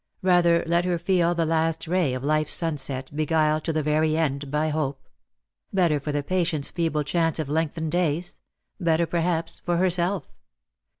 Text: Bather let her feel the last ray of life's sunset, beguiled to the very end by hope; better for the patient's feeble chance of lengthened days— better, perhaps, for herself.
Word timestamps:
Bather 0.23 0.63
let 0.65 0.83
her 0.85 0.97
feel 0.97 1.35
the 1.35 1.45
last 1.45 1.87
ray 1.87 2.15
of 2.15 2.23
life's 2.23 2.53
sunset, 2.53 3.11
beguiled 3.15 3.63
to 3.65 3.71
the 3.71 3.83
very 3.83 4.17
end 4.17 4.49
by 4.49 4.69
hope; 4.69 5.07
better 5.71 5.99
for 5.99 6.11
the 6.11 6.23
patient's 6.23 6.71
feeble 6.71 7.03
chance 7.03 7.37
of 7.37 7.47
lengthened 7.49 7.91
days— 7.91 8.39
better, 8.79 9.05
perhaps, 9.05 9.59
for 9.63 9.77
herself. 9.77 10.27